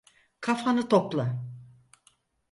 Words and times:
Kafanı 0.41 0.89
topla. 0.89 1.39